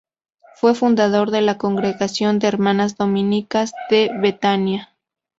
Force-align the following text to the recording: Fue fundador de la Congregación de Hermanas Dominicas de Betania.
Fue 0.55 0.73
fundador 0.73 1.29
de 1.29 1.41
la 1.43 1.59
Congregación 1.59 2.39
de 2.39 2.47
Hermanas 2.47 2.97
Dominicas 2.97 3.71
de 3.91 4.09
Betania. 4.19 4.95